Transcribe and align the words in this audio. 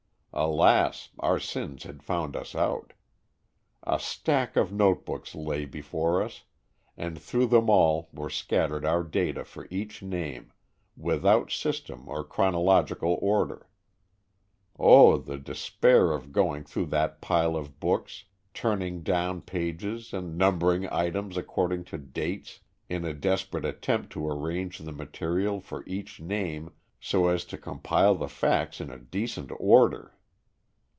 Alas! 0.33 1.09
our 1.19 1.41
sins 1.41 1.83
had 1.83 2.01
found 2.01 2.37
us 2.37 2.55
out! 2.55 2.93
A 3.83 3.99
stack 3.99 4.55
of 4.55 4.71
notebooks 4.71 5.35
lay 5.35 5.65
before 5.65 6.23
us, 6.23 6.45
and 6.95 7.19
through 7.21 7.47
them 7.47 7.69
all 7.69 8.07
were 8.13 8.29
scattered 8.29 8.85
our 8.85 9.03
data 9.03 9.43
for 9.43 9.67
each 9.69 10.01
name, 10.01 10.53
without 10.95 11.51
system 11.51 12.07
or 12.07 12.23
chronological 12.23 13.19
order. 13.21 13.67
Oh, 14.79 15.17
the 15.17 15.37
despair 15.37 16.13
of 16.13 16.31
going 16.31 16.63
through 16.63 16.85
that 16.87 17.19
pile 17.19 17.57
of 17.57 17.81
books, 17.81 18.23
turning 18.53 19.03
down 19.03 19.41
pages 19.41 20.13
and 20.13 20.37
numbering 20.37 20.87
items 20.89 21.35
according 21.35 21.83
to 21.85 21.97
dates, 21.97 22.61
in 22.87 23.03
a 23.03 23.13
desperate 23.13 23.65
attempt 23.65 24.13
to 24.13 24.29
arrange 24.29 24.77
the 24.77 24.93
material 24.93 25.59
for 25.59 25.83
each 25.85 26.21
name 26.21 26.71
so 27.01 27.27
as 27.27 27.43
to 27.43 27.57
compile 27.57 28.15
the 28.15 28.29
facts 28.29 28.79
in 28.79 28.89
a 28.89 28.97
decent 28.97 29.51
order! 29.59 30.13